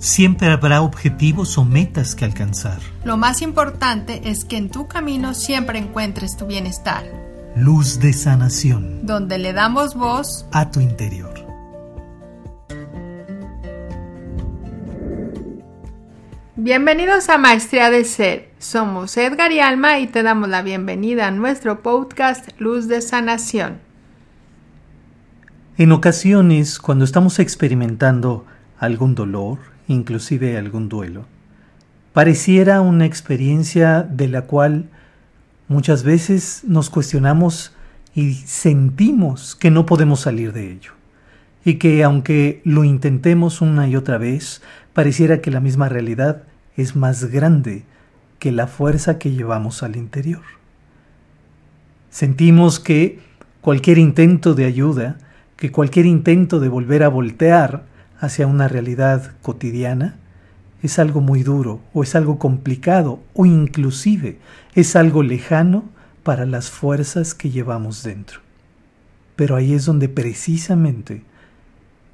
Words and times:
Siempre 0.00 0.48
habrá 0.48 0.80
objetivos 0.80 1.58
o 1.58 1.64
metas 1.66 2.14
que 2.14 2.24
alcanzar. 2.24 2.78
Lo 3.04 3.18
más 3.18 3.42
importante 3.42 4.30
es 4.30 4.46
que 4.46 4.56
en 4.56 4.70
tu 4.70 4.88
camino 4.88 5.34
siempre 5.34 5.78
encuentres 5.78 6.38
tu 6.38 6.46
bienestar. 6.46 7.04
Luz 7.54 8.00
de 8.00 8.14
sanación. 8.14 9.04
Donde 9.04 9.36
le 9.36 9.52
damos 9.52 9.94
voz 9.94 10.46
a 10.52 10.70
tu 10.70 10.80
interior. 10.80 11.34
Bienvenidos 16.56 17.28
a 17.28 17.36
Maestría 17.36 17.90
de 17.90 18.06
Ser. 18.06 18.52
Somos 18.58 19.14
Edgar 19.18 19.52
y 19.52 19.60
Alma 19.60 19.98
y 19.98 20.06
te 20.06 20.22
damos 20.22 20.48
la 20.48 20.62
bienvenida 20.62 21.26
a 21.26 21.30
nuestro 21.30 21.82
podcast 21.82 22.48
Luz 22.58 22.88
de 22.88 23.02
Sanación. 23.02 23.80
En 25.76 25.92
ocasiones, 25.92 26.78
cuando 26.78 27.04
estamos 27.04 27.38
experimentando 27.38 28.46
algún 28.78 29.14
dolor, 29.14 29.58
inclusive 29.90 30.56
algún 30.56 30.88
duelo. 30.88 31.26
Pareciera 32.12 32.80
una 32.80 33.06
experiencia 33.06 34.02
de 34.02 34.28
la 34.28 34.42
cual 34.42 34.88
muchas 35.68 36.04
veces 36.04 36.62
nos 36.66 36.90
cuestionamos 36.90 37.74
y 38.14 38.34
sentimos 38.34 39.56
que 39.56 39.70
no 39.70 39.86
podemos 39.86 40.20
salir 40.20 40.52
de 40.52 40.72
ello. 40.72 40.92
Y 41.64 41.74
que 41.74 42.02
aunque 42.04 42.62
lo 42.64 42.84
intentemos 42.84 43.60
una 43.60 43.86
y 43.88 43.96
otra 43.96 44.16
vez, 44.16 44.62
pareciera 44.94 45.40
que 45.40 45.50
la 45.50 45.60
misma 45.60 45.88
realidad 45.88 46.44
es 46.76 46.96
más 46.96 47.24
grande 47.26 47.84
que 48.38 48.52
la 48.52 48.66
fuerza 48.66 49.18
que 49.18 49.32
llevamos 49.32 49.82
al 49.82 49.96
interior. 49.96 50.42
Sentimos 52.10 52.80
que 52.80 53.18
cualquier 53.60 53.98
intento 53.98 54.54
de 54.54 54.64
ayuda, 54.64 55.18
que 55.56 55.70
cualquier 55.70 56.06
intento 56.06 56.58
de 56.58 56.68
volver 56.68 57.02
a 57.02 57.08
voltear 57.08 57.89
hacia 58.20 58.46
una 58.46 58.68
realidad 58.68 59.32
cotidiana 59.42 60.16
es 60.82 60.98
algo 60.98 61.20
muy 61.20 61.42
duro 61.42 61.80
o 61.92 62.02
es 62.02 62.14
algo 62.14 62.38
complicado 62.38 63.20
o 63.34 63.46
inclusive 63.46 64.38
es 64.74 64.96
algo 64.96 65.22
lejano 65.22 65.84
para 66.22 66.46
las 66.46 66.70
fuerzas 66.70 67.34
que 67.34 67.50
llevamos 67.50 68.02
dentro. 68.02 68.40
Pero 69.36 69.56
ahí 69.56 69.74
es 69.74 69.86
donde 69.86 70.08
precisamente 70.08 71.22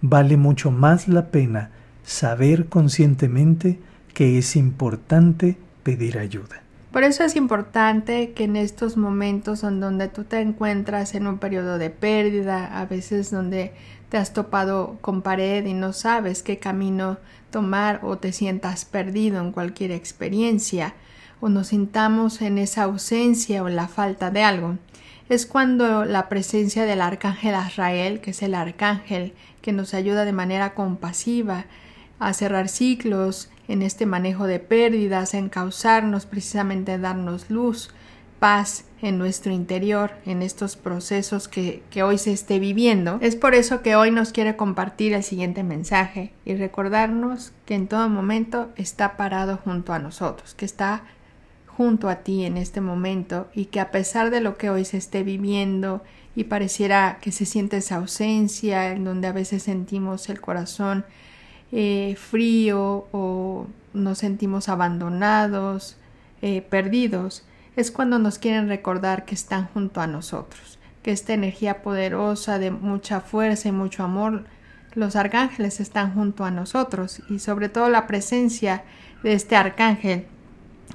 vale 0.01 0.37
mucho 0.37 0.71
más 0.71 1.09
la 1.09 1.27
pena 1.27 1.71
saber 2.05 2.67
conscientemente 2.67 3.79
que 4.15 4.39
es 4.39 4.57
importante 4.57 5.57
pedir 5.83 6.19
ayuda. 6.19 6.66
Por 6.93 7.03
eso 7.05 7.25
es 7.25 7.37
importante 7.37 8.33
que 8.33 8.45
en 8.45 8.57
estos 8.57 8.97
momentos 8.97 9.65
en 9.65 9.81
donde 9.81 10.09
tú 10.09 10.25
te 10.25 10.41
encuentras 10.41 11.15
en 11.15 11.27
un 11.27 11.39
periodo 11.39 11.79
de 11.79 11.91
pérdida, 11.91 12.81
a 12.81 12.87
veces 12.87 13.31
donde 13.31 13.73
te 14.09 14.17
has 14.17 14.33
topado 14.33 14.99
con 15.01 15.23
pared 15.23 15.67
y 15.67 15.75
no 15.75 15.93
sabes 15.93 16.43
qué 16.43 16.59
camino 16.59 17.19
tomar 17.51 18.01
o 18.03 18.19
te 18.19 18.33
sientas 18.33 18.85
perdido 18.85 19.41
en 19.41 19.53
cualquier 19.53 19.91
experiencia 19.91 20.95
o 21.41 21.49
nos 21.49 21.69
sintamos 21.69 22.41
en 22.41 22.59
esa 22.59 22.85
ausencia 22.85 23.63
o 23.63 23.69
la 23.69 23.89
falta 23.89 24.31
de 24.31 24.43
algo, 24.43 24.79
es 25.29 25.45
cuando 25.45 26.05
la 26.05 26.29
presencia 26.29 26.85
del 26.85 27.01
arcángel 27.01 27.55
Azrael, 27.55 28.21
que 28.21 28.31
es 28.31 28.43
el 28.43 28.55
arcángel 28.55 29.35
que 29.61 29.73
nos 29.73 29.93
ayuda 29.93 30.25
de 30.25 30.33
manera 30.33 30.75
compasiva 30.75 31.67
a 32.19 32.33
cerrar 32.33 32.69
ciclos 32.69 33.51
en 33.69 33.83
este 33.83 34.07
manejo 34.07 34.47
de 34.47 34.59
pérdidas, 34.59 35.35
a 35.35 35.39
encauzarnos 35.39 36.27
precisamente 36.27 36.99
darnos 36.99 37.51
luz, 37.51 37.91
paz 38.39 38.85
en 39.03 39.19
nuestro 39.19 39.53
interior, 39.53 40.13
en 40.25 40.43
estos 40.43 40.77
procesos 40.77 41.49
que, 41.49 41.83
que, 41.91 42.03
hoy 42.03 42.19
se 42.19 42.33
esté 42.33 42.59
viviendo. 42.59 43.19
Es 43.21 43.37
por 43.37 43.55
eso 43.55 43.83
que 43.83 43.97
hoy 43.97 44.11
nos 44.11 44.33
quiere 44.33 44.57
compartir 44.57 45.13
el 45.15 45.23
siguiente 45.23 45.63
mensaje 45.63 46.33
y 46.45 46.55
recordarnos 46.55 47.53
que 47.65 47.75
en 47.75 47.89
todo 47.89 48.09
momento 48.09 48.71
está 48.77 49.17
parado 49.17 49.59
junto 49.59 49.93
a 49.93 49.99
nosotros, 49.99 50.55
que 50.55 50.65
está 50.65 51.03
junto 51.67 52.09
a 52.09 52.17
ti 52.17 52.45
en 52.45 52.57
este 52.57 52.81
momento 52.81 53.49
y 53.55 53.67
que 53.67 53.81
a 53.81 53.91
pesar 53.91 54.31
de 54.31 54.41
lo 54.41 54.57
que 54.57 54.71
hoy 54.71 54.85
se 54.85 54.97
esté 54.97 55.23
viviendo 55.23 56.03
y 56.35 56.45
pareciera 56.45 57.19
que 57.21 57.33
se 57.33 57.45
siente 57.45 57.79
esa 57.79 57.97
ausencia, 57.97 58.93
en 58.93 59.05
donde 59.05 59.29
a 59.29 59.33
veces 59.33 59.63
sentimos 59.65 60.29
el 60.29 60.41
corazón 60.41 61.05
eh, 61.73 62.17
frío 62.17 63.07
o 63.13 63.67
nos 63.93 64.19
sentimos 64.19 64.69
abandonados, 64.69 65.97
eh, 66.43 66.63
perdidos, 66.63 67.45
es 67.77 67.91
cuando 67.91 68.19
nos 68.19 68.39
quieren 68.39 68.69
recordar 68.69 69.25
que 69.25 69.35
están 69.35 69.67
junto 69.69 70.01
a 70.01 70.07
nosotros, 70.07 70.79
que 71.03 71.13
esta 71.13 71.35
energía 71.35 71.83
poderosa 71.83 72.59
de 72.59 72.71
mucha 72.71 73.21
fuerza 73.21 73.69
y 73.69 73.73
mucho 73.73 74.03
amor, 74.03 74.45
los 74.95 75.15
arcángeles 75.15 75.81
están 75.81 76.15
junto 76.15 76.45
a 76.45 76.51
nosotros 76.51 77.21
y 77.29 77.39
sobre 77.39 77.69
todo 77.69 77.91
la 77.91 78.07
presencia 78.07 78.83
de 79.23 79.35
este 79.35 79.57
arcángel 79.57 80.25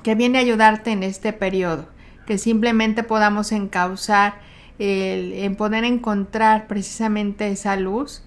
que 0.04 0.16
viene 0.16 0.40
a 0.40 0.42
ayudarte 0.42 0.92
en 0.92 1.04
este 1.04 1.34
periodo, 1.34 1.86
que 2.26 2.38
simplemente 2.38 3.04
podamos 3.04 3.52
encauzar, 3.52 4.36
el, 4.80 5.34
en 5.34 5.56
poder 5.56 5.84
encontrar 5.84 6.66
precisamente 6.66 7.50
esa 7.50 7.76
luz 7.76 8.24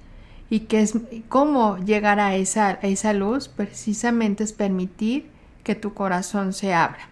y 0.55 0.61
que 0.61 0.83
es 0.83 0.97
cómo 1.29 1.79
llegar 1.79 2.21
a 2.21 2.37
esa, 2.37 2.79
a 2.81 2.87
esa 2.87 3.13
luz 3.13 3.49
precisamente 3.49 4.45
es 4.45 4.53
permitir 4.53 5.27
que 5.65 5.75
tu 5.75 5.95
corazón 5.95 6.53
se 6.53 6.73
abra. 6.73 7.09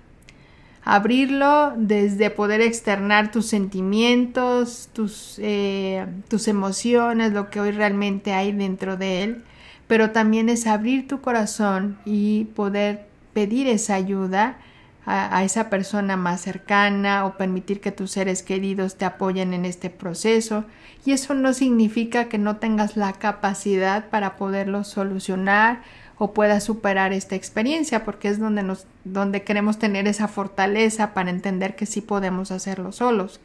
Abrirlo 0.84 1.72
desde 1.76 2.30
poder 2.30 2.60
externar 2.60 3.32
tus 3.32 3.46
sentimientos, 3.46 4.90
tus, 4.92 5.40
eh, 5.42 6.06
tus 6.28 6.46
emociones, 6.46 7.32
lo 7.32 7.50
que 7.50 7.58
hoy 7.58 7.72
realmente 7.72 8.32
hay 8.32 8.52
dentro 8.52 8.96
de 8.96 9.24
él, 9.24 9.42
pero 9.88 10.12
también 10.12 10.48
es 10.48 10.68
abrir 10.68 11.08
tu 11.08 11.20
corazón 11.20 11.98
y 12.04 12.44
poder 12.54 13.08
pedir 13.32 13.66
esa 13.66 13.96
ayuda 13.96 14.58
a, 15.04 15.42
esa 15.42 15.68
persona 15.68 16.16
más 16.16 16.40
cercana 16.40 17.26
o 17.26 17.36
permitir 17.36 17.80
que 17.80 17.90
tus 17.90 18.12
seres 18.12 18.42
queridos 18.42 18.96
te 18.96 19.04
apoyen 19.04 19.52
en 19.52 19.64
este 19.64 19.90
proceso. 19.90 20.64
Y 21.04 21.12
eso 21.12 21.34
no 21.34 21.52
significa 21.52 22.28
que 22.28 22.38
no 22.38 22.56
tengas 22.56 22.96
la 22.96 23.12
capacidad 23.14 24.08
para 24.10 24.36
poderlo 24.36 24.84
solucionar 24.84 25.82
o 26.18 26.32
pueda 26.32 26.60
superar 26.60 27.12
esta 27.12 27.34
experiencia, 27.34 28.04
porque 28.04 28.28
es 28.28 28.38
donde, 28.38 28.62
nos, 28.62 28.86
donde 29.04 29.42
queremos 29.42 29.78
tener 29.78 30.06
esa 30.06 30.28
fortaleza 30.28 31.14
para 31.14 31.30
entender 31.30 31.74
que 31.74 31.86
sí 31.86 32.00
podemos 32.00 32.52
hacerlo 32.52 32.92
solos. 32.92 33.40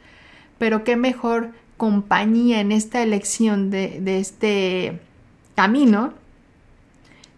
Pero 0.59 0.84
qué 0.84 0.95
mejor 0.95 1.53
compañía 1.78 2.59
en 2.59 2.72
esta 2.72 3.01
elección 3.01 3.72
de, 3.72 4.00
de 4.00 4.19
este 4.19 5.00
camino, 5.56 6.13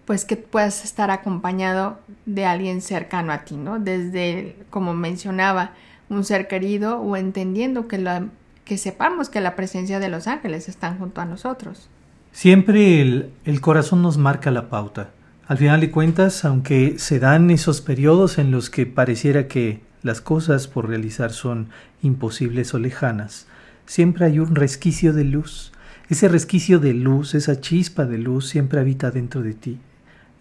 pues 0.10 0.26
que 0.26 0.38
puedas 0.38 0.86
estar 0.86 1.12
acompañado 1.12 2.00
de 2.26 2.44
alguien 2.44 2.82
cercano 2.82 3.32
a 3.32 3.46
ti, 3.46 3.58
¿no? 3.58 3.78
Desde, 3.78 4.56
como 4.72 4.96
mencionaba, 4.96 5.74
un 6.10 6.26
ser 6.26 6.48
querido 6.48 7.00
o 7.00 7.16
entendiendo 7.16 7.88
que, 7.88 8.00
la, 8.00 8.26
que 8.66 8.80
sepamos 8.80 9.30
que 9.30 9.40
la 9.40 9.56
presencia 9.56 10.00
de 10.00 10.10
los 10.10 10.26
ángeles 10.26 10.68
están 10.68 10.98
junto 10.98 11.22
a 11.22 11.26
nosotros. 11.26 11.90
Siempre 12.32 13.04
el, 13.04 13.32
el 13.46 13.62
corazón 13.62 14.02
nos 14.02 14.18
marca 14.18 14.50
la 14.50 14.68
pauta. 14.68 15.12
Al 15.46 15.60
final 15.60 15.80
de 15.80 15.92
cuentas, 15.92 16.44
aunque 16.44 16.98
se 16.98 17.20
dan 17.20 17.52
esos 17.52 17.82
periodos 17.82 18.40
en 18.40 18.50
los 18.50 18.72
que 18.72 18.88
pareciera 18.88 19.48
que 19.48 19.80
las 20.02 20.22
cosas 20.22 20.68
por 20.68 20.90
realizar 20.90 21.32
son 21.32 21.70
imposibles 22.02 22.74
o 22.74 22.80
lejanas, 22.80 23.46
siempre 23.86 24.26
hay 24.26 24.40
un 24.40 24.56
resquicio 24.56 25.14
de 25.14 25.26
luz. 25.26 25.72
Ese 26.10 26.28
resquicio 26.30 26.80
de 26.80 26.96
luz, 26.96 27.36
esa 27.36 27.62
chispa 27.62 28.06
de 28.06 28.18
luz 28.18 28.50
siempre 28.50 28.80
habita 28.80 29.12
dentro 29.12 29.44
de 29.44 29.54
ti. 29.54 29.78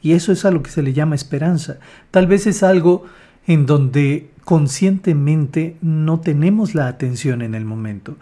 Y 0.02 0.12
eso 0.12 0.32
es 0.32 0.44
a 0.44 0.50
lo 0.50 0.62
que 0.62 0.70
se 0.70 0.82
le 0.82 0.92
llama 0.92 1.14
esperanza. 1.14 1.78
Tal 2.10 2.26
vez 2.26 2.46
es 2.46 2.62
algo 2.62 3.04
en 3.46 3.66
donde 3.66 4.30
conscientemente 4.44 5.76
no 5.82 6.20
tenemos 6.20 6.74
la 6.74 6.88
atención 6.88 7.42
en 7.42 7.54
el 7.54 7.64
momento, 7.64 8.16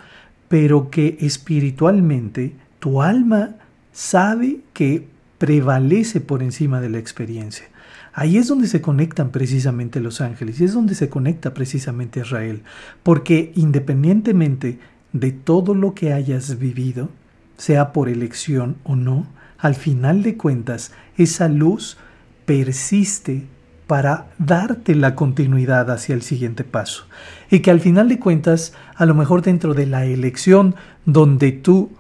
pero 0.48 0.91
que 0.91 1.19
espiritualmente 1.20 2.54
tu 2.78 3.03
alma 3.03 3.56
sabe 3.92 4.60
que 4.72 5.06
prevalece 5.38 6.20
por 6.20 6.43
encima 6.43 6.81
de 6.81 6.90
la 6.90 6.99
experiencia. 6.99 7.67
Ahí 8.12 8.38
es 8.38 8.49
donde 8.49 8.67
se 8.67 8.81
conectan 8.81 9.31
precisamente 9.31 10.00
los 10.00 10.20
ángeles 10.20 10.61
y 10.61 10.64
es 10.64 10.73
donde 10.73 10.94
se 10.94 11.11
conecta 11.11 11.52
precisamente 11.52 12.20
Israel, 12.20 12.62
porque 13.02 13.52
independientemente 13.56 14.78
de 15.12 15.32
todo 15.32 15.75
lo 15.75 15.94
que 15.94 16.12
hayas 16.12 16.58
vivido, 16.58 17.11
sea 17.58 17.93
por 17.93 18.08
elección 18.08 18.76
o 18.84 18.96
no, 18.96 19.26
al 19.58 19.75
final 19.75 20.23
de 20.23 20.37
cuentas 20.37 20.93
esa 21.17 21.49
luz 21.49 21.97
persiste 22.44 23.47
para 23.87 24.26
darte 24.38 24.94
la 24.94 25.14
continuidad 25.14 25.91
hacia 25.91 26.14
el 26.14 26.23
siguiente 26.23 26.64
paso. 26.64 27.06
Y 27.50 27.61
que 27.61 27.70
al 27.70 27.81
final 27.81 28.08
de 28.08 28.19
cuentas, 28.19 28.73
a 28.97 29.06
lo 29.06 29.14
mejor 29.14 29.43
dentro 29.43 29.75
de 29.75 29.87
la 29.87 30.05
elección 30.05 30.75
donde 31.05 31.53
tú 31.53 31.91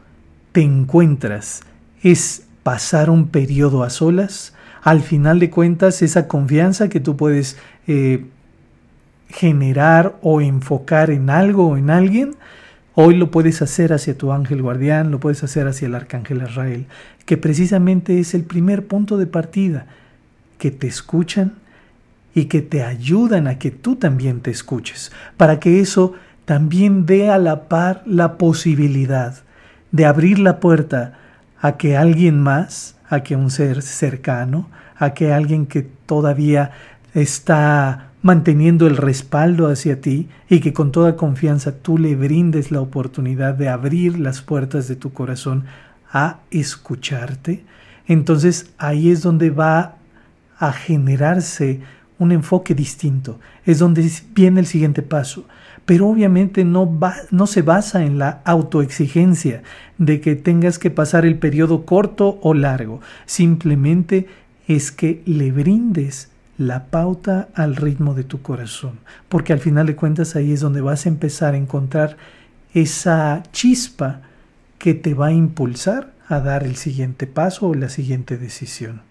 te 0.52 0.62
encuentras, 0.62 1.62
es 2.02 2.46
pasar 2.62 3.10
un 3.10 3.28
periodo 3.28 3.84
a 3.84 3.90
solas, 3.90 4.54
al 4.82 5.00
final 5.00 5.38
de 5.38 5.50
cuentas 5.50 6.02
esa 6.02 6.26
confianza 6.26 6.88
que 6.88 7.00
tú 7.00 7.16
puedes 7.16 7.56
eh, 7.86 8.26
generar 9.28 10.16
o 10.22 10.40
enfocar 10.40 11.10
en 11.10 11.30
algo 11.30 11.68
o 11.68 11.76
en 11.76 11.90
alguien, 11.90 12.36
Hoy 12.98 13.14
lo 13.14 13.30
puedes 13.30 13.60
hacer 13.60 13.92
hacia 13.92 14.16
tu 14.16 14.32
ángel 14.32 14.62
guardián, 14.62 15.10
lo 15.10 15.20
puedes 15.20 15.44
hacer 15.44 15.68
hacia 15.68 15.84
el 15.84 15.94
arcángel 15.94 16.42
Israel, 16.48 16.86
que 17.26 17.36
precisamente 17.36 18.20
es 18.20 18.32
el 18.32 18.42
primer 18.42 18.86
punto 18.86 19.18
de 19.18 19.26
partida, 19.26 19.84
que 20.56 20.70
te 20.70 20.86
escuchan 20.86 21.52
y 22.34 22.46
que 22.46 22.62
te 22.62 22.82
ayudan 22.82 23.48
a 23.48 23.58
que 23.58 23.70
tú 23.70 23.96
también 23.96 24.40
te 24.40 24.50
escuches, 24.50 25.12
para 25.36 25.60
que 25.60 25.80
eso 25.80 26.14
también 26.46 27.04
dé 27.04 27.28
a 27.28 27.36
la 27.36 27.68
par 27.68 28.02
la 28.06 28.38
posibilidad 28.38 29.34
de 29.92 30.06
abrir 30.06 30.38
la 30.38 30.58
puerta 30.58 31.18
a 31.60 31.76
que 31.76 31.98
alguien 31.98 32.40
más, 32.40 32.96
a 33.10 33.20
que 33.20 33.36
un 33.36 33.50
ser 33.50 33.82
cercano, 33.82 34.70
a 34.96 35.12
que 35.12 35.34
alguien 35.34 35.66
que 35.66 35.82
todavía 35.82 36.70
está 37.12 38.08
manteniendo 38.22 38.86
el 38.86 38.96
respaldo 38.96 39.68
hacia 39.68 40.00
ti 40.00 40.28
y 40.48 40.60
que 40.60 40.72
con 40.72 40.92
toda 40.92 41.16
confianza 41.16 41.72
tú 41.72 41.98
le 41.98 42.16
brindes 42.16 42.70
la 42.70 42.80
oportunidad 42.80 43.54
de 43.54 43.68
abrir 43.68 44.18
las 44.18 44.42
puertas 44.42 44.88
de 44.88 44.96
tu 44.96 45.12
corazón 45.12 45.64
a 46.12 46.38
escucharte, 46.50 47.64
entonces 48.06 48.70
ahí 48.78 49.10
es 49.10 49.22
donde 49.22 49.50
va 49.50 49.96
a 50.58 50.72
generarse 50.72 51.80
un 52.18 52.32
enfoque 52.32 52.74
distinto, 52.74 53.38
es 53.64 53.78
donde 53.78 54.10
viene 54.34 54.60
el 54.60 54.66
siguiente 54.66 55.02
paso. 55.02 55.46
Pero 55.84 56.08
obviamente 56.08 56.64
no, 56.64 56.98
va, 56.98 57.14
no 57.30 57.46
se 57.46 57.62
basa 57.62 58.04
en 58.04 58.18
la 58.18 58.40
autoexigencia 58.44 59.62
de 59.98 60.20
que 60.20 60.34
tengas 60.34 60.80
que 60.80 60.90
pasar 60.90 61.24
el 61.24 61.38
periodo 61.38 61.84
corto 61.84 62.40
o 62.42 62.54
largo, 62.54 63.00
simplemente 63.24 64.26
es 64.66 64.90
que 64.90 65.22
le 65.26 65.52
brindes 65.52 66.28
la 66.58 66.86
pauta 66.86 67.48
al 67.54 67.76
ritmo 67.76 68.14
de 68.14 68.24
tu 68.24 68.42
corazón, 68.42 68.98
porque 69.28 69.52
al 69.52 69.60
final 69.60 69.86
de 69.86 69.96
cuentas 69.96 70.36
ahí 70.36 70.52
es 70.52 70.60
donde 70.60 70.80
vas 70.80 71.06
a 71.06 71.08
empezar 71.08 71.54
a 71.54 71.58
encontrar 71.58 72.16
esa 72.72 73.42
chispa 73.52 74.22
que 74.78 74.94
te 74.94 75.14
va 75.14 75.28
a 75.28 75.32
impulsar 75.32 76.12
a 76.28 76.40
dar 76.40 76.64
el 76.64 76.76
siguiente 76.76 77.26
paso 77.26 77.68
o 77.68 77.74
la 77.74 77.88
siguiente 77.88 78.36
decisión. 78.36 79.02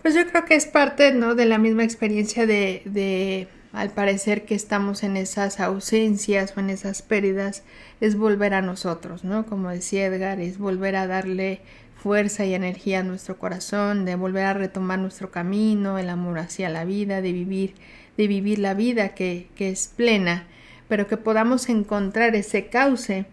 Pues 0.00 0.14
yo 0.14 0.26
creo 0.28 0.44
que 0.44 0.54
es 0.54 0.66
parte 0.66 1.12
¿no? 1.12 1.34
de 1.34 1.46
la 1.46 1.58
misma 1.58 1.84
experiencia 1.84 2.46
de, 2.46 2.82
de, 2.84 3.48
al 3.72 3.90
parecer 3.90 4.44
que 4.44 4.54
estamos 4.54 5.02
en 5.02 5.16
esas 5.16 5.60
ausencias 5.60 6.54
o 6.56 6.60
en 6.60 6.70
esas 6.70 7.02
pérdidas, 7.02 7.62
es 8.00 8.16
volver 8.16 8.54
a 8.54 8.62
nosotros, 8.62 9.24
¿no? 9.24 9.46
Como 9.46 9.70
decía 9.70 10.06
Edgar, 10.06 10.40
es 10.40 10.58
volver 10.58 10.96
a 10.96 11.06
darle 11.06 11.60
fuerza 12.02 12.44
y 12.44 12.54
energía 12.54 13.00
a 13.00 13.02
nuestro 13.04 13.38
corazón, 13.38 14.04
de 14.04 14.16
volver 14.16 14.44
a 14.44 14.54
retomar 14.54 14.98
nuestro 14.98 15.30
camino, 15.30 15.98
el 15.98 16.10
amor 16.10 16.40
hacia 16.40 16.68
la 16.68 16.84
vida, 16.84 17.20
de 17.20 17.32
vivir, 17.32 17.74
de 18.16 18.26
vivir 18.26 18.58
la 18.58 18.74
vida 18.74 19.10
que, 19.10 19.48
que 19.54 19.70
es 19.70 19.86
plena, 19.86 20.46
pero 20.88 21.06
que 21.06 21.16
podamos 21.16 21.68
encontrar 21.68 22.34
ese 22.34 22.66
cauce 22.66 23.26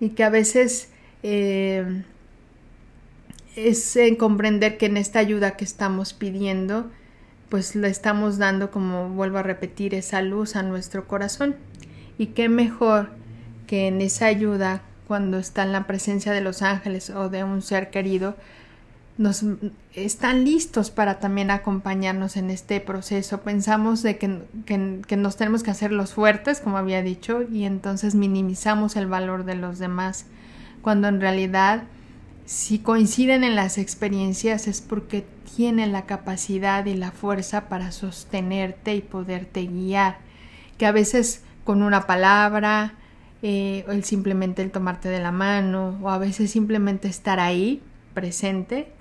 y 0.00 0.10
que 0.10 0.24
a 0.24 0.30
veces 0.30 0.88
eh, 1.22 2.02
es 3.56 3.96
en 3.96 4.16
comprender 4.16 4.78
que 4.78 4.86
en 4.86 4.96
esta 4.96 5.18
ayuda 5.18 5.56
que 5.56 5.64
estamos 5.64 6.14
pidiendo, 6.14 6.90
pues 7.50 7.76
le 7.76 7.88
estamos 7.88 8.38
dando, 8.38 8.70
como 8.70 9.10
vuelvo 9.10 9.38
a 9.38 9.42
repetir, 9.42 9.94
esa 9.94 10.22
luz 10.22 10.56
a 10.56 10.62
nuestro 10.62 11.06
corazón. 11.06 11.56
Y 12.16 12.28
qué 12.28 12.48
mejor 12.48 13.10
que 13.66 13.86
en 13.86 14.00
esa 14.00 14.26
ayuda 14.26 14.82
cuando 15.08 15.38
está 15.38 15.62
en 15.62 15.72
la 15.72 15.86
presencia 15.86 16.32
de 16.32 16.42
los 16.42 16.62
ángeles 16.62 17.10
o 17.10 17.30
de 17.30 17.42
un 17.42 17.62
ser 17.62 17.90
querido, 17.90 18.36
nos 19.16 19.42
están 19.94 20.44
listos 20.44 20.90
para 20.90 21.18
también 21.18 21.50
acompañarnos 21.50 22.36
en 22.36 22.50
este 22.50 22.80
proceso. 22.80 23.40
Pensamos 23.40 24.02
de 24.04 24.16
que, 24.16 24.42
que, 24.64 25.16
nos 25.16 25.36
tenemos 25.36 25.64
que 25.64 25.72
hacer 25.72 25.90
los 25.90 26.14
fuertes, 26.14 26.60
como 26.60 26.78
había 26.78 27.02
dicho, 27.02 27.42
y 27.42 27.64
entonces 27.64 28.14
minimizamos 28.14 28.94
el 28.94 29.08
valor 29.08 29.44
de 29.44 29.56
los 29.56 29.80
demás, 29.80 30.26
cuando 30.82 31.08
en 31.08 31.20
realidad 31.20 31.82
si 32.44 32.78
coinciden 32.78 33.44
en 33.44 33.56
las 33.56 33.76
experiencias 33.76 34.68
es 34.68 34.80
porque 34.80 35.26
tienen 35.56 35.92
la 35.92 36.06
capacidad 36.06 36.86
y 36.86 36.94
la 36.94 37.10
fuerza 37.10 37.68
para 37.68 37.92
sostenerte 37.92 38.94
y 38.94 39.02
poderte 39.02 39.66
guiar, 39.66 40.18
que 40.78 40.86
a 40.86 40.92
veces 40.92 41.42
con 41.64 41.82
una 41.82 42.06
palabra, 42.06 42.94
eh, 43.42 43.84
el 43.88 44.04
simplemente 44.04 44.62
el 44.62 44.70
tomarte 44.70 45.08
de 45.08 45.20
la 45.20 45.32
mano, 45.32 45.98
o 46.02 46.10
a 46.10 46.18
veces 46.18 46.50
simplemente 46.50 47.08
estar 47.08 47.40
ahí, 47.40 47.82
presente, 48.14 48.92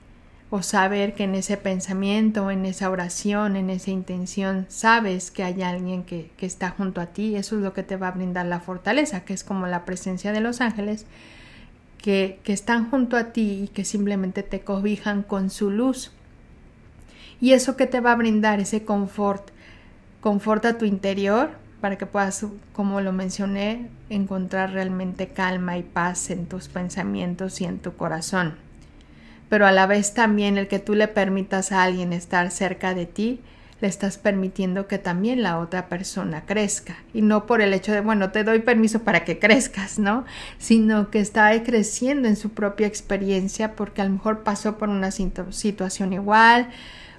o 0.49 0.61
saber 0.61 1.13
que 1.13 1.23
en 1.23 1.35
ese 1.35 1.57
pensamiento, 1.57 2.51
en 2.51 2.65
esa 2.65 2.89
oración, 2.89 3.55
en 3.55 3.69
esa 3.69 3.91
intención, 3.91 4.65
sabes 4.69 5.29
que 5.31 5.43
hay 5.43 5.61
alguien 5.61 6.03
que, 6.03 6.31
que 6.37 6.45
está 6.45 6.69
junto 6.69 7.01
a 7.01 7.07
ti, 7.07 7.35
eso 7.35 7.57
es 7.57 7.63
lo 7.63 7.73
que 7.73 7.83
te 7.83 7.97
va 7.97 8.09
a 8.09 8.11
brindar 8.11 8.45
la 8.45 8.61
fortaleza, 8.61 9.25
que 9.25 9.33
es 9.33 9.43
como 9.43 9.67
la 9.67 9.83
presencia 9.83 10.31
de 10.31 10.39
los 10.39 10.61
ángeles, 10.61 11.05
que, 11.97 12.39
que 12.43 12.53
están 12.53 12.89
junto 12.89 13.17
a 13.17 13.33
ti 13.33 13.63
y 13.63 13.67
que 13.67 13.83
simplemente 13.83 14.43
te 14.43 14.61
cobijan 14.61 15.23
con 15.23 15.49
su 15.49 15.69
luz. 15.69 16.11
Y 17.41 17.51
eso 17.53 17.75
que 17.75 17.87
te 17.87 17.99
va 17.99 18.13
a 18.13 18.15
brindar 18.15 18.59
ese 18.59 18.85
confort, 18.85 19.49
conforta 20.21 20.77
tu 20.77 20.85
interior, 20.85 21.51
para 21.81 21.97
que 21.97 22.05
puedas, 22.05 22.45
como 22.73 23.01
lo 23.01 23.11
mencioné, 23.11 23.89
encontrar 24.09 24.71
realmente 24.71 25.27
calma 25.27 25.77
y 25.77 25.83
paz 25.83 26.29
en 26.29 26.45
tus 26.45 26.67
pensamientos 26.67 27.61
y 27.61 27.65
en 27.65 27.79
tu 27.79 27.95
corazón. 27.95 28.55
Pero 29.49 29.65
a 29.65 29.71
la 29.71 29.85
vez 29.85 30.13
también 30.13 30.57
el 30.57 30.67
que 30.67 30.79
tú 30.79 30.95
le 30.95 31.07
permitas 31.07 31.71
a 31.71 31.83
alguien 31.83 32.13
estar 32.13 32.51
cerca 32.51 32.93
de 32.93 33.05
ti, 33.05 33.41
le 33.79 33.87
estás 33.87 34.17
permitiendo 34.17 34.87
que 34.87 34.97
también 34.97 35.43
la 35.43 35.59
otra 35.59 35.87
persona 35.87 36.45
crezca. 36.45 36.97
Y 37.13 37.21
no 37.21 37.45
por 37.45 37.61
el 37.61 37.73
hecho 37.73 37.91
de, 37.91 38.01
bueno, 38.01 38.31
te 38.31 38.43
doy 38.43 38.59
permiso 38.59 39.03
para 39.03 39.23
que 39.23 39.37
crezcas, 39.37 39.99
¿no? 39.99 40.25
Sino 40.57 41.11
que 41.11 41.19
está 41.19 41.51
creciendo 41.63 42.27
en 42.27 42.35
su 42.35 42.49
propia 42.49 42.87
experiencia 42.87 43.75
porque 43.75 44.01
a 44.01 44.05
lo 44.05 44.11
mejor 44.11 44.43
pasó 44.43 44.77
por 44.77 44.89
una 44.89 45.11
situación 45.11 46.13
igual 46.13 46.69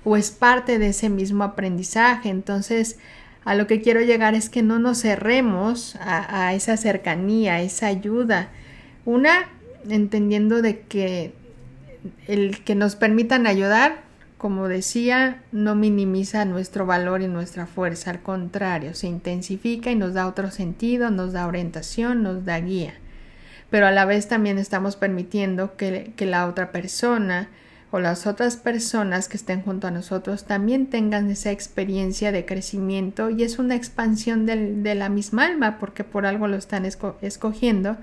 o 0.05 0.17
es 0.17 0.31
parte 0.31 0.79
de 0.79 0.89
ese 0.89 1.09
mismo 1.09 1.45
aprendizaje. 1.45 2.29
Entonces, 2.29 2.99
a 3.45 3.55
lo 3.55 3.67
que 3.67 3.81
quiero 3.81 4.01
llegar 4.01 4.35
es 4.35 4.51
que 4.51 4.63
no 4.63 4.79
nos 4.79 5.01
cerremos 5.03 5.97
a, 6.01 6.55
esa 6.55 6.77
cercanía, 6.77 7.55
a 7.55 7.63
esa 7.63 7.87
ayuda. 7.87 8.51
Una, 9.05 9.49
entendiendo 9.89 10.61
de 10.61 10.81
que 10.81 11.33
el 12.27 12.63
que 12.65 12.75
nos 12.75 12.97
permitan 12.97 13.47
ayudar, 13.47 14.03
como 14.37 14.69
decía, 14.69 15.43
no 15.51 15.75
minimiza 15.75 16.45
nuestro 16.45 16.87
valor 16.87 17.23
y 17.23 17.27
nuestra 17.27 17.67
fuerza, 17.67 18.11
al 18.11 18.21
contrario, 18.21 18.95
se 18.95 19.07
intensifica 19.07 19.91
y 19.91 19.97
nos 19.97 20.15
da 20.15 20.27
otro 20.27 20.51
sentido, 20.51 21.11
nos 21.11 21.33
da 21.33 21.47
orientación, 21.47 22.23
nos 22.23 22.45
da 22.45 22.61
guía. 22.61 22.95
Pero 23.71 23.87
a 23.87 23.91
la 23.91 24.05
vez 24.05 24.29
también 24.29 24.59
estamos 24.59 24.97
permitiendo 24.97 25.77
que, 25.77 26.13
que 26.17 26.27
la 26.27 26.47
otra 26.47 26.71
persona 26.71 27.49
o 27.91 28.01
las 28.01 28.27
otras 28.27 28.57
personas 28.57 29.29
que 29.29 29.37
estén 29.37 29.63
junto 29.63 29.87
a 29.87 29.91
nosotros 29.91 30.45
también 30.45 30.87
tengan 30.87 31.31
esa 31.31 31.51
experiencia 31.51 32.33
de 32.33 32.45
crecimiento 32.45 33.31
y 33.31 33.43
es 33.43 33.59
una 33.59 33.77
expansión 33.77 34.45
de 34.45 34.95
la 34.95 35.09
misma 35.09 35.47
alma 35.47 35.79
porque 35.79 36.05
por 36.05 36.27
algo 36.27 36.49
lo 36.49 36.57
están 36.57 36.85
escogiendo 36.85 37.97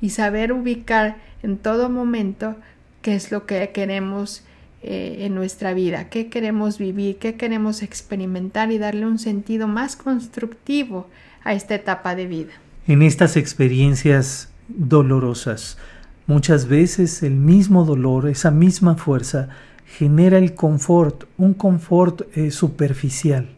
y 0.00 0.10
saber 0.10 0.52
ubicar 0.52 1.16
en 1.42 1.58
todo 1.58 1.88
momento 1.88 2.56
qué 3.02 3.16
es 3.16 3.32
lo 3.32 3.46
que 3.46 3.70
queremos 3.70 4.44
eh, 4.82 5.18
en 5.26 5.34
nuestra 5.34 5.74
vida, 5.74 6.08
qué 6.08 6.28
queremos 6.28 6.78
vivir, 6.78 7.16
qué 7.18 7.36
queremos 7.36 7.82
experimentar 7.82 8.70
y 8.72 8.78
darle 8.78 9.06
un 9.06 9.18
sentido 9.18 9.68
más 9.68 9.96
constructivo 9.96 11.08
a 11.44 11.54
esta 11.54 11.74
etapa 11.74 12.14
de 12.14 12.26
vida. 12.26 12.52
En 12.86 13.02
estas 13.02 13.36
experiencias 13.36 14.50
dolorosas, 14.68 15.78
Muchas 16.26 16.66
veces 16.66 17.22
el 17.22 17.34
mismo 17.34 17.84
dolor, 17.84 18.28
esa 18.28 18.50
misma 18.50 18.94
fuerza, 18.94 19.48
genera 19.86 20.38
el 20.38 20.54
confort, 20.54 21.24
un 21.36 21.54
confort 21.54 22.22
eh, 22.36 22.50
superficial, 22.50 23.48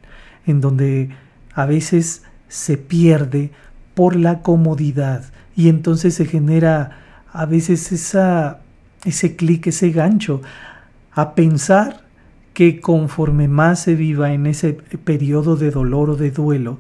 en 0.47 0.61
donde 0.61 1.11
a 1.55 1.67
veces 1.67 2.23
se 2.49 2.77
pierde 2.77 3.51
por 3.95 4.17
la 4.17 4.43
comodidad 4.43 5.25
y 5.57 5.69
entonces 5.69 6.15
se 6.15 6.27
genera 6.27 6.99
a 7.33 7.47
veces 7.47 7.93
esa, 7.93 8.61
ese 9.05 9.37
clic, 9.37 9.67
ese 9.69 9.91
gancho 9.91 10.43
a 11.13 11.35
pensar 11.35 12.05
que 12.55 12.81
conforme 12.81 13.49
más 13.49 13.81
se 13.81 13.95
viva 13.95 14.33
en 14.33 14.47
ese 14.47 14.73
periodo 14.73 15.57
de 15.57 15.71
dolor 15.71 16.11
o 16.11 16.17
de 16.17 16.31
duelo, 16.31 16.79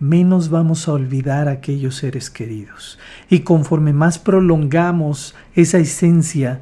menos 0.00 0.50
vamos 0.50 0.88
a 0.88 0.92
olvidar 0.92 1.48
a 1.48 1.52
aquellos 1.52 1.96
seres 1.96 2.30
queridos. 2.30 2.98
Y 3.30 3.40
conforme 3.40 3.92
más 3.92 4.18
prolongamos 4.18 5.34
esa 5.54 5.78
esencia 5.78 6.60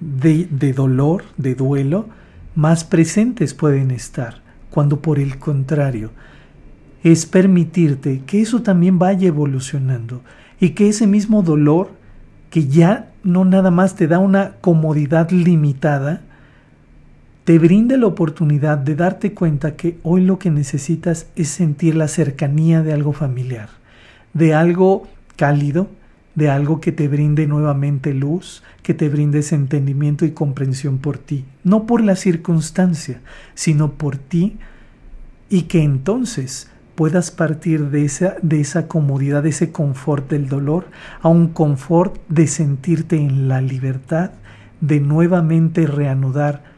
de, 0.00 0.46
de, 0.50 0.72
dolor, 0.72 1.24
de 1.36 1.54
duelo, 1.54 2.08
más 2.54 2.84
presentes 2.84 3.54
pueden 3.54 3.90
estar, 3.90 4.42
cuando 4.70 5.00
por 5.00 5.18
el 5.18 5.38
contrario, 5.38 6.10
es 7.02 7.26
permitirte 7.26 8.22
que 8.26 8.40
eso 8.40 8.62
también 8.62 8.98
vaya 8.98 9.28
evolucionando 9.28 10.22
y 10.60 10.70
que 10.70 10.88
ese 10.88 11.06
mismo 11.06 11.42
dolor, 11.42 11.90
que 12.50 12.68
ya 12.68 13.10
no 13.22 13.44
nada 13.44 13.70
más 13.70 13.96
te 13.96 14.06
da 14.06 14.18
una 14.18 14.52
comodidad 14.60 15.30
limitada, 15.30 16.22
te 17.44 17.58
brinde 17.58 17.98
la 17.98 18.06
oportunidad 18.06 18.78
de 18.78 18.96
darte 18.96 19.34
cuenta 19.34 19.76
que 19.76 19.98
hoy 20.02 20.22
lo 20.22 20.38
que 20.38 20.50
necesitas 20.50 21.26
es 21.36 21.48
sentir 21.48 21.94
la 21.94 22.08
cercanía 22.08 22.82
de 22.82 22.94
algo 22.94 23.12
familiar, 23.12 23.68
de 24.32 24.54
algo 24.54 25.06
cálido, 25.36 25.88
de 26.34 26.48
algo 26.48 26.80
que 26.80 26.90
te 26.90 27.06
brinde 27.06 27.46
nuevamente 27.46 28.14
luz, 28.14 28.62
que 28.82 28.94
te 28.94 29.10
brinde 29.10 29.44
entendimiento 29.50 30.24
y 30.24 30.30
comprensión 30.30 30.98
por 30.98 31.18
ti, 31.18 31.44
no 31.64 31.86
por 31.86 32.02
la 32.02 32.16
circunstancia, 32.16 33.20
sino 33.54 33.92
por 33.92 34.16
ti, 34.16 34.56
y 35.50 35.62
que 35.62 35.82
entonces 35.82 36.70
puedas 36.94 37.30
partir 37.30 37.90
de 37.90 38.06
esa, 38.06 38.36
de 38.40 38.60
esa 38.60 38.88
comodidad, 38.88 39.42
de 39.42 39.50
ese 39.50 39.70
confort 39.70 40.30
del 40.30 40.48
dolor, 40.48 40.86
a 41.20 41.28
un 41.28 41.48
confort 41.48 42.16
de 42.28 42.46
sentirte 42.46 43.16
en 43.16 43.48
la 43.48 43.60
libertad, 43.60 44.30
de 44.80 45.00
nuevamente 45.00 45.86
reanudar 45.86 46.73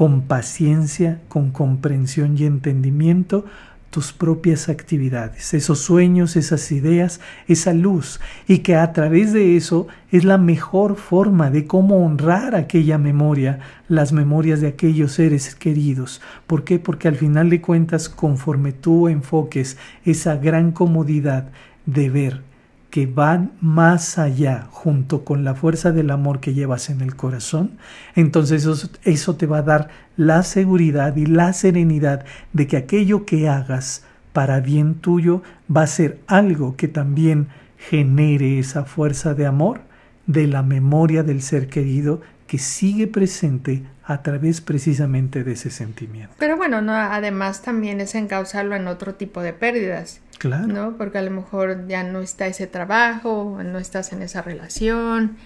con 0.00 0.22
paciencia, 0.22 1.20
con 1.28 1.50
comprensión 1.50 2.38
y 2.38 2.46
entendimiento 2.46 3.44
tus 3.90 4.14
propias 4.14 4.70
actividades, 4.70 5.52
esos 5.52 5.80
sueños, 5.80 6.36
esas 6.36 6.72
ideas, 6.72 7.20
esa 7.48 7.74
luz, 7.74 8.18
y 8.48 8.60
que 8.60 8.76
a 8.76 8.94
través 8.94 9.34
de 9.34 9.58
eso 9.58 9.88
es 10.10 10.24
la 10.24 10.38
mejor 10.38 10.96
forma 10.96 11.50
de 11.50 11.66
cómo 11.66 12.02
honrar 12.02 12.54
aquella 12.54 12.96
memoria, 12.96 13.58
las 13.88 14.14
memorias 14.14 14.62
de 14.62 14.68
aquellos 14.68 15.12
seres 15.12 15.54
queridos. 15.54 16.22
¿Por 16.46 16.64
qué? 16.64 16.78
Porque 16.78 17.06
al 17.06 17.16
final 17.16 17.50
de 17.50 17.60
cuentas, 17.60 18.08
conforme 18.08 18.72
tú 18.72 19.06
enfoques 19.06 19.76
esa 20.06 20.36
gran 20.36 20.72
comodidad 20.72 21.50
de 21.84 22.08
ver 22.08 22.49
que 22.90 23.06
van 23.06 23.52
más 23.60 24.18
allá 24.18 24.66
junto 24.70 25.24
con 25.24 25.44
la 25.44 25.54
fuerza 25.54 25.92
del 25.92 26.10
amor 26.10 26.40
que 26.40 26.54
llevas 26.54 26.90
en 26.90 27.00
el 27.00 27.16
corazón, 27.16 27.78
entonces 28.16 28.66
eso, 28.66 28.90
eso, 29.04 29.36
te 29.36 29.46
va 29.46 29.58
a 29.58 29.62
dar 29.62 29.88
la 30.16 30.42
seguridad 30.42 31.16
y 31.16 31.26
la 31.26 31.52
serenidad 31.52 32.24
de 32.52 32.66
que 32.66 32.76
aquello 32.76 33.24
que 33.24 33.48
hagas 33.48 34.04
para 34.32 34.60
bien 34.60 34.96
tuyo 34.96 35.42
va 35.74 35.82
a 35.82 35.86
ser 35.86 36.18
algo 36.26 36.76
que 36.76 36.88
también 36.88 37.48
genere 37.78 38.58
esa 38.58 38.84
fuerza 38.84 39.34
de 39.34 39.46
amor 39.46 39.82
de 40.26 40.46
la 40.46 40.62
memoria 40.62 41.22
del 41.22 41.42
ser 41.42 41.68
querido 41.68 42.20
que 42.46 42.58
sigue 42.58 43.06
presente 43.06 43.84
a 44.04 44.22
través 44.22 44.60
precisamente 44.60 45.44
de 45.44 45.52
ese 45.52 45.70
sentimiento. 45.70 46.34
Pero 46.38 46.56
bueno, 46.56 46.82
no, 46.82 46.92
además 46.92 47.62
también 47.62 48.00
es 48.00 48.16
encauzarlo 48.16 48.74
en 48.74 48.88
otro 48.88 49.14
tipo 49.14 49.40
de 49.40 49.52
pérdidas. 49.52 50.20
¿No? 50.48 50.96
Porque 50.96 51.18
a 51.18 51.22
lo 51.22 51.30
mejor 51.30 51.86
ya 51.86 52.02
no 52.02 52.20
está 52.20 52.46
ese 52.46 52.66
trabajo, 52.66 53.60
no 53.64 53.78
estás 53.78 54.12
en 54.12 54.22
esa 54.22 54.42
relación, 54.42 55.36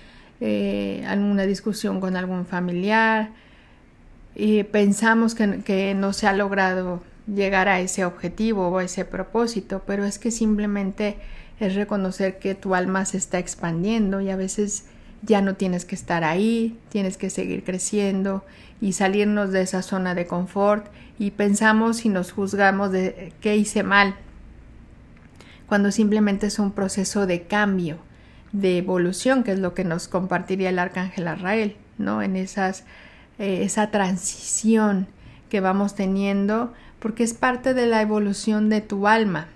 eh, 0.40 1.04
alguna 1.06 1.44
discusión 1.44 2.00
con 2.00 2.16
algún 2.16 2.46
familiar 2.46 3.30
y 4.34 4.64
pensamos 4.64 5.34
que, 5.34 5.60
que 5.62 5.94
no 5.94 6.12
se 6.12 6.26
ha 6.26 6.32
logrado 6.32 7.02
llegar 7.26 7.68
a 7.68 7.80
ese 7.80 8.04
objetivo 8.04 8.68
o 8.68 8.78
a 8.78 8.84
ese 8.84 9.04
propósito, 9.04 9.82
pero 9.86 10.04
es 10.04 10.18
que 10.18 10.30
simplemente 10.30 11.16
es 11.60 11.74
reconocer 11.74 12.38
que 12.38 12.54
tu 12.54 12.74
alma 12.74 13.04
se 13.04 13.16
está 13.16 13.38
expandiendo 13.38 14.20
y 14.20 14.30
a 14.30 14.36
veces 14.36 14.86
ya 15.22 15.40
no 15.40 15.54
tienes 15.54 15.84
que 15.84 15.94
estar 15.94 16.24
ahí, 16.24 16.78
tienes 16.90 17.16
que 17.16 17.30
seguir 17.30 17.64
creciendo 17.64 18.44
y 18.80 18.92
salirnos 18.92 19.52
de 19.52 19.62
esa 19.62 19.82
zona 19.82 20.14
de 20.14 20.26
confort 20.26 20.86
y 21.18 21.30
pensamos 21.30 22.04
y 22.04 22.08
nos 22.08 22.32
juzgamos 22.32 22.92
de 22.92 23.32
qué 23.40 23.56
hice 23.56 23.82
mal, 23.82 24.16
cuando 25.66 25.90
simplemente 25.90 26.46
es 26.46 26.58
un 26.58 26.72
proceso 26.72 27.26
de 27.26 27.42
cambio, 27.42 27.98
de 28.52 28.78
evolución, 28.78 29.42
que 29.42 29.52
es 29.52 29.58
lo 29.58 29.74
que 29.74 29.84
nos 29.84 30.08
compartiría 30.08 30.68
el 30.68 30.78
arcángel 30.78 31.28
Arrael, 31.28 31.76
¿no? 31.98 32.22
En 32.22 32.36
esas, 32.36 32.84
eh, 33.38 33.60
esa 33.62 33.90
transición 33.90 35.06
que 35.48 35.60
vamos 35.60 35.94
teniendo, 35.94 36.72
porque 37.00 37.24
es 37.24 37.34
parte 37.34 37.74
de 37.74 37.86
la 37.86 38.02
evolución 38.02 38.68
de 38.68 38.80
tu 38.80 39.08
alma, 39.08 39.48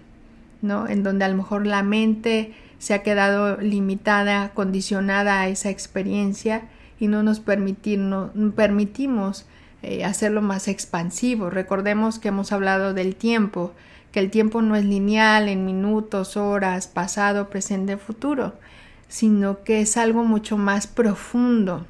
¿no? 0.62 0.88
En 0.88 1.03
donde 1.03 1.25
a 1.25 1.29
lo 1.29 1.37
mejor 1.37 1.67
la 1.67 1.83
mente 1.83 2.55
se 2.79 2.95
ha 2.95 3.03
quedado 3.03 3.59
limitada, 3.59 4.50
condicionada 4.55 5.41
a 5.41 5.49
esa 5.49 5.71
experiencia 5.71 6.62
y 7.00 7.09
no 7.09 7.23
nos 7.23 7.41
permitimos 7.41 9.47
eh, 9.83 10.05
hacerlo 10.05 10.43
más 10.43 10.69
expansivo. 10.69 11.50
Recordemos 11.50 12.19
que 12.19 12.29
hemos 12.29 12.53
hablado 12.53 12.95
del 12.95 13.15
tiempo, 13.15 13.73
que 14.12 14.21
el 14.21 14.31
tiempo 14.31 14.62
no 14.62 14.77
es 14.77 14.85
lineal 14.85 15.49
en 15.49 15.65
minutos, 15.65 16.37
horas, 16.37 16.87
pasado, 16.87 17.50
presente, 17.50 17.97
futuro, 17.97 18.55
sino 19.09 19.62
que 19.65 19.81
es 19.81 19.97
algo 19.97 20.25
mucho 20.25 20.57
más 20.57 20.87
profundo, 20.87 21.87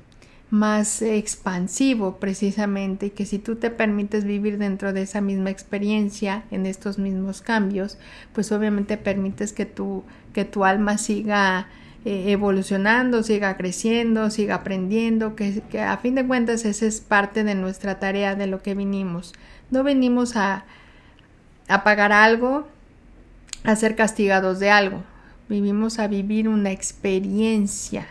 más 0.51 1.03
expansivo 1.03 2.17
precisamente, 2.17 3.07
y 3.07 3.11
que 3.11 3.27
si 3.27 3.39
tú 3.39 3.57
te 3.57 3.71
permites 3.71 4.25
vivir 4.25 4.59
dentro 4.59 4.93
de 4.93 5.03
esa 5.03 5.21
misma 5.21 5.51
experiencia, 5.51 6.45
en 6.51 6.67
estos 6.67 6.99
mismos 6.99 7.43
cambios, 7.43 7.99
pues 8.33 8.51
obviamente 8.53 8.97
permites 8.97 9.53
que 9.53 9.67
tu 9.67 10.05
que 10.33 10.45
tu 10.45 10.65
alma 10.65 10.99
siga 10.99 11.67
eh, 12.05 12.31
evolucionando, 12.31 13.25
siga 13.25 13.57
creciendo, 13.57 14.31
siga 14.31 14.55
aprendiendo, 14.57 15.35
que, 15.35 15.63
a 15.81 15.97
fin 15.99 16.15
de 16.15 16.25
cuentas 16.25 16.65
esa 16.65 16.87
es 16.87 17.01
parte 17.01 17.43
de 17.43 17.57
nuestra 17.57 17.99
tarea 17.99 18.37
de 18.37 18.47
lo 18.47 18.63
que 18.63 18.75
vinimos. 18.75 19.35
No 19.71 19.83
venimos 19.83 20.37
a, 20.37 20.65
a 21.69 21.85
pagar 21.85 22.13
algo, 22.13 22.67
a 23.65 23.77
ser 23.77 23.95
castigados 23.95 24.59
de 24.59 24.71
algo. 24.71 25.03
Vivimos 25.49 25.99
a 25.99 26.09
vivir 26.09 26.49
una 26.49 26.71
experiencia. 26.71 28.07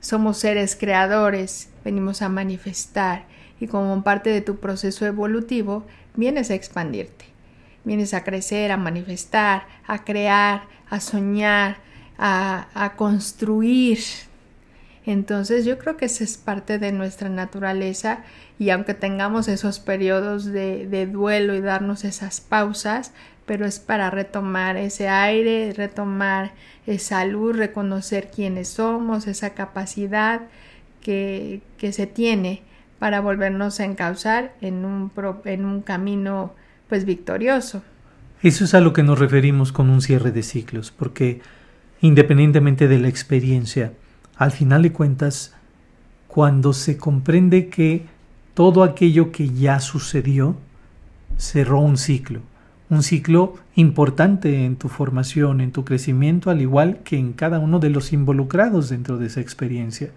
Somos 0.00 0.38
seres 0.38 0.76
creadores, 0.76 1.68
venimos 1.84 2.22
a 2.22 2.28
manifestar 2.28 3.24
y 3.60 3.66
como 3.66 4.02
parte 4.02 4.30
de 4.30 4.40
tu 4.40 4.56
proceso 4.56 5.04
evolutivo 5.06 5.84
vienes 6.16 6.50
a 6.50 6.54
expandirte, 6.54 7.26
vienes 7.84 8.14
a 8.14 8.24
crecer, 8.24 8.72
a 8.72 8.76
manifestar, 8.76 9.66
a 9.86 10.04
crear, 10.04 10.62
a 10.88 11.00
soñar, 11.00 11.76
a, 12.18 12.92
construir. 12.96 13.98
Entonces 15.10 15.64
yo 15.64 15.76
creo 15.76 15.96
que 15.96 16.04
esa 16.04 16.22
es 16.22 16.36
parte 16.36 16.78
de 16.78 16.92
nuestra 16.92 17.28
naturaleza 17.28 18.20
y 18.60 18.70
aunque 18.70 18.94
tengamos 18.94 19.48
esos 19.48 19.80
periodos 19.80 20.44
de, 20.44 20.86
de, 20.86 21.06
duelo 21.06 21.56
y 21.56 21.60
darnos 21.60 22.04
esas 22.04 22.40
pausas, 22.40 23.12
pero 23.44 23.66
es 23.66 23.80
para 23.80 24.10
retomar 24.10 24.76
ese 24.76 25.08
aire, 25.08 25.72
retomar 25.76 26.52
esa 26.86 27.24
luz, 27.24 27.56
reconocer 27.56 28.30
quiénes 28.30 28.68
somos, 28.68 29.26
esa 29.26 29.50
capacidad 29.50 30.42
que, 31.00 31.60
que 31.76 31.92
se 31.92 32.06
tiene 32.06 32.62
para 33.00 33.20
volvernos 33.20 33.80
a 33.80 33.86
encauzar 33.86 34.54
en 34.60 34.84
un, 34.84 35.10
en 35.44 35.64
un 35.64 35.82
camino 35.82 36.54
pues 36.88 37.04
victorioso. 37.04 37.82
Eso 38.44 38.62
es 38.62 38.74
a 38.74 38.80
lo 38.80 38.92
que 38.92 39.02
nos 39.02 39.18
referimos 39.18 39.72
con 39.72 39.90
un 39.90 40.02
cierre 40.02 40.30
de 40.30 40.44
ciclos, 40.44 40.92
porque 40.92 41.40
independientemente 42.00 42.86
de 42.86 43.00
la 43.00 43.08
experiencia, 43.08 43.92
al 44.40 44.52
final 44.52 44.82
de 44.82 44.90
cuentas, 44.90 45.54
cuando 46.26 46.72
se 46.72 46.96
comprende 46.96 47.68
que 47.68 48.06
todo 48.54 48.84
aquello 48.84 49.32
que 49.32 49.50
ya 49.50 49.80
sucedió 49.80 50.56
cerró 51.36 51.80
un 51.80 51.98
ciclo, 51.98 52.40
un 52.88 53.02
ciclo 53.02 53.56
importante 53.74 54.64
en 54.64 54.76
tu 54.76 54.88
formación, 54.88 55.60
en 55.60 55.72
tu 55.72 55.84
crecimiento, 55.84 56.48
al 56.48 56.62
igual 56.62 57.00
que 57.04 57.18
en 57.18 57.34
cada 57.34 57.58
uno 57.58 57.80
de 57.80 57.90
los 57.90 58.14
involucrados 58.14 58.88
dentro 58.88 59.18
de 59.18 59.26
esa 59.26 59.42
experiencia. 59.42 60.08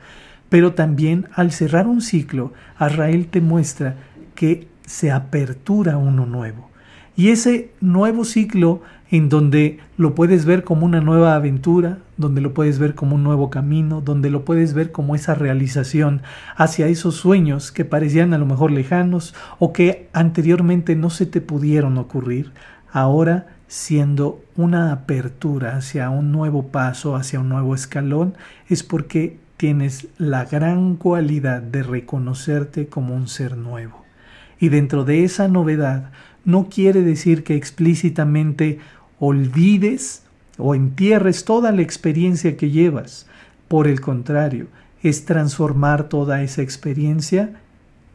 Pero 0.48 0.74
también 0.74 1.28
al 1.34 1.52
cerrar 1.52 1.86
un 1.86 2.00
ciclo, 2.00 2.54
Arrael 2.78 3.28
te 3.28 3.42
muestra 3.42 3.98
que 4.36 4.70
se 4.86 5.12
apertura 5.12 5.98
uno 5.98 6.26
nuevo 6.26 6.70
y 7.16 7.30
ese 7.30 7.72
nuevo 7.80 8.26
ciclo 8.26 8.82
en 9.12 9.30
donde 9.30 9.80
lo 9.96 10.16
puedes 10.16 10.46
ver 10.46 10.64
como 10.64 10.88
una 10.88 11.00
nueva 11.00 11.36
aventura, 11.36 12.00
donde 12.18 12.42
lo 12.42 12.56
puedes 12.56 12.80
ver 12.80 12.96
como 12.96 13.16
un 13.16 13.24
nuevo 13.24 13.52
camino, 13.52 14.02
donde 14.02 14.32
lo 14.32 14.44
puedes 14.44 14.74
ver 14.74 14.92
como 14.92 15.14
esa 15.14 15.36
realización 15.36 16.24
hacia 16.56 16.88
esos 16.88 17.16
sueños 17.16 17.72
que 17.72 17.86
parecían 17.86 18.34
a 18.34 18.40
lo 18.40 18.48
mejor 18.48 18.72
lejanos 18.72 19.36
o 19.60 19.72
que 19.72 20.10
anteriormente 20.14 20.96
no 20.96 21.12
se 21.12 21.28
te 21.28 21.42
pudieron 21.42 22.00
ocurrir, 22.00 22.54
ahora 22.92 23.48
siendo 23.68 24.42
una 24.56 24.92
apertura 24.92 25.76
hacia 25.76 26.10
un 26.10 26.32
nuevo 26.32 26.68
paso, 26.68 27.16
hacia 27.16 27.40
un 27.40 27.50
nuevo 27.50 27.76
escalón, 27.76 28.34
es 28.68 28.82
porque 28.82 29.38
tienes 29.58 30.08
la 30.18 30.46
gran 30.46 30.96
cualidad 30.96 31.62
de 31.62 31.84
reconocerte 31.84 32.88
como 32.88 33.16
un 33.16 33.28
ser 33.28 33.58
nuevo. 33.58 34.04
Y 34.60 34.70
dentro 34.70 35.06
de 35.06 35.24
esa 35.24 35.48
novedad, 35.48 36.12
no 36.46 36.68
quiere 36.70 37.02
decir 37.02 37.44
que 37.44 37.56
explícitamente 37.56 38.80
olvides 39.20 40.24
o 40.58 40.76
entierres 40.76 41.46
toda 41.46 41.72
la 41.72 41.82
experiencia 41.82 42.58
que 42.58 42.70
llevas. 42.70 43.28
Por 43.68 43.88
el 43.88 44.02
contrario, 44.02 44.68
es 45.02 45.26
transformar 45.26 46.10
toda 46.10 46.44
esa 46.44 46.62
experiencia 46.62 47.60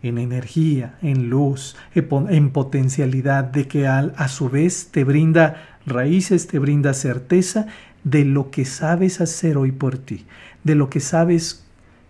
en 0.02 0.18
energía, 0.18 0.94
en 1.02 1.28
luz, 1.28 1.76
en 1.94 2.50
potencialidad, 2.50 3.44
de 3.44 3.66
que 3.66 3.87
a 3.87 4.28
su 4.28 4.49
vez 4.49 4.88
te 4.92 5.04
brinda 5.04 5.78
raíces, 5.87 6.47
te 6.47 6.58
brinda 6.58 6.94
certeza 6.94 7.66
de 8.04 8.25
lo 8.25 8.50
que 8.50 8.64
sabes 8.64 9.20
hacer 9.20 9.56
hoy 9.56 9.73
por 9.73 9.99
ti, 9.99 10.25
de 10.62 10.75
lo 10.76 10.88
que 10.88 11.00
sabes 11.00 11.64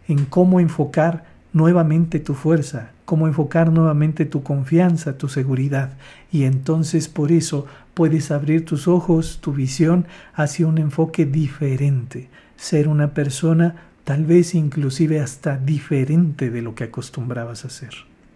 en 0.06 0.26
cómo 0.26 0.60
enfocar 0.60 1.24
nuevamente 1.52 2.20
tu 2.20 2.34
fuerza, 2.34 2.90
cómo 3.04 3.26
enfocar 3.26 3.72
nuevamente 3.72 4.24
tu 4.24 4.42
confianza, 4.42 5.16
tu 5.16 5.28
seguridad. 5.28 5.90
Y 6.30 6.44
entonces 6.44 7.08
por 7.08 7.32
eso 7.32 7.66
puedes 7.94 8.30
abrir 8.30 8.64
tus 8.64 8.86
ojos, 8.88 9.38
tu 9.40 9.52
visión 9.52 10.06
hacia 10.34 10.66
un 10.66 10.78
enfoque 10.78 11.24
diferente, 11.24 12.28
ser 12.56 12.88
una 12.88 13.14
persona 13.14 13.76
tal 14.04 14.24
vez 14.24 14.54
inclusive 14.54 15.20
hasta 15.20 15.58
diferente 15.58 16.50
de 16.50 16.62
lo 16.62 16.74
que 16.74 16.84
acostumbrabas 16.84 17.64
a 17.64 17.70
ser. 17.70 17.90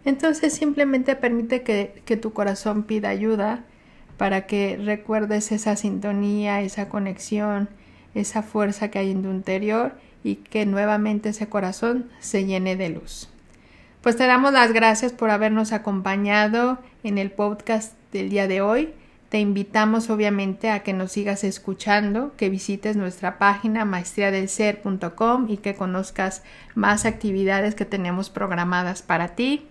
Entonces 0.04 0.52
simplemente 0.52 1.16
permite 1.16 1.62
que, 1.62 2.02
que 2.04 2.16
tu 2.16 2.32
corazón 2.32 2.82
pida 2.82 3.08
ayuda 3.08 3.64
para 4.16 4.46
que 4.46 4.76
recuerdes 4.76 5.52
esa 5.52 5.76
sintonía, 5.76 6.60
esa 6.60 6.88
conexión, 6.88 7.68
esa 8.14 8.42
fuerza 8.42 8.88
que 8.88 8.98
hay 8.98 9.10
en 9.10 9.22
tu 9.22 9.30
interior 9.30 9.92
y 10.24 10.36
que 10.36 10.66
nuevamente 10.66 11.30
ese 11.30 11.48
corazón 11.48 12.06
se 12.20 12.44
llene 12.44 12.76
de 12.76 12.90
luz. 12.90 13.28
Pues 14.02 14.16
te 14.16 14.26
damos 14.26 14.52
las 14.52 14.72
gracias 14.72 15.12
por 15.12 15.30
habernos 15.30 15.72
acompañado 15.72 16.78
en 17.04 17.18
el 17.18 17.30
podcast 17.30 17.94
del 18.12 18.30
día 18.30 18.48
de 18.48 18.60
hoy. 18.60 18.90
Te 19.28 19.38
invitamos 19.38 20.10
obviamente 20.10 20.70
a 20.70 20.80
que 20.80 20.92
nos 20.92 21.12
sigas 21.12 21.44
escuchando, 21.44 22.34
que 22.36 22.50
visites 22.50 22.96
nuestra 22.96 23.38
página 23.38 23.84
maestriadelser.com 23.84 25.46
y 25.48 25.56
que 25.56 25.74
conozcas 25.74 26.42
más 26.74 27.06
actividades 27.06 27.74
que 27.74 27.84
tenemos 27.84 28.28
programadas 28.28 29.02
para 29.02 29.28
ti. 29.28 29.66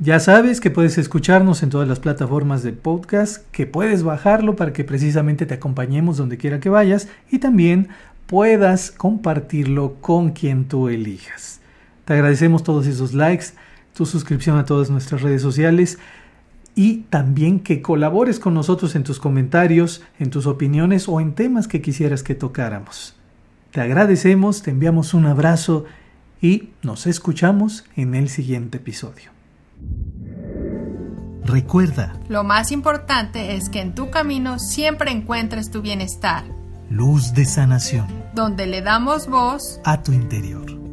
Ya 0.00 0.18
sabes 0.18 0.60
que 0.60 0.72
puedes 0.72 0.98
escucharnos 0.98 1.62
en 1.62 1.70
todas 1.70 1.86
las 1.86 2.00
plataformas 2.00 2.64
de 2.64 2.72
podcast, 2.72 3.48
que 3.52 3.66
puedes 3.66 4.02
bajarlo 4.02 4.56
para 4.56 4.72
que 4.72 4.82
precisamente 4.82 5.46
te 5.46 5.54
acompañemos 5.54 6.16
donde 6.16 6.36
quiera 6.36 6.58
que 6.58 6.68
vayas 6.68 7.06
y 7.30 7.38
también 7.38 7.90
puedas 8.26 8.90
compartirlo 8.90 9.96
con 10.00 10.30
quien 10.30 10.66
tú 10.66 10.88
elijas. 10.88 11.60
Te 12.04 12.14
agradecemos 12.14 12.62
todos 12.62 12.86
esos 12.86 13.14
likes, 13.14 13.46
tu 13.94 14.06
suscripción 14.06 14.58
a 14.58 14.64
todas 14.64 14.90
nuestras 14.90 15.22
redes 15.22 15.42
sociales 15.42 15.98
y 16.74 17.02
también 17.10 17.60
que 17.60 17.82
colabores 17.82 18.40
con 18.40 18.54
nosotros 18.54 18.96
en 18.96 19.04
tus 19.04 19.20
comentarios, 19.20 20.02
en 20.18 20.30
tus 20.30 20.46
opiniones 20.46 21.08
o 21.08 21.20
en 21.20 21.34
temas 21.34 21.68
que 21.68 21.80
quisieras 21.80 22.22
que 22.22 22.34
tocáramos. 22.34 23.16
Te 23.70 23.80
agradecemos, 23.80 24.62
te 24.62 24.70
enviamos 24.70 25.14
un 25.14 25.26
abrazo 25.26 25.84
y 26.40 26.70
nos 26.82 27.06
escuchamos 27.06 27.84
en 27.96 28.14
el 28.14 28.28
siguiente 28.28 28.78
episodio. 28.78 29.30
Recuerda, 31.44 32.18
lo 32.28 32.42
más 32.42 32.72
importante 32.72 33.56
es 33.56 33.68
que 33.68 33.80
en 33.80 33.94
tu 33.94 34.10
camino 34.10 34.58
siempre 34.58 35.10
encuentres 35.10 35.70
tu 35.70 35.82
bienestar. 35.82 36.44
Luz 36.90 37.32
de 37.32 37.44
sanación. 37.46 38.06
Donde 38.34 38.66
le 38.66 38.82
damos 38.82 39.26
voz 39.26 39.80
a 39.84 40.02
tu 40.02 40.12
interior. 40.12 40.83